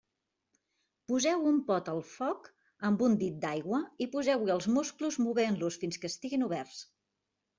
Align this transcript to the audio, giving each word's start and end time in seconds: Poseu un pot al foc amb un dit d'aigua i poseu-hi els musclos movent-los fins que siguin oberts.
Poseu 1.11 1.43
un 1.49 1.59
pot 1.67 1.91
al 1.93 1.99
foc 2.13 2.47
amb 2.89 3.03
un 3.09 3.17
dit 3.23 3.37
d'aigua 3.45 3.81
i 4.05 4.09
poseu-hi 4.15 4.51
els 4.55 4.69
musclos 4.79 5.19
movent-los 5.27 5.81
fins 5.83 6.01
que 6.05 6.15
siguin 6.15 6.47
oberts. 6.47 6.83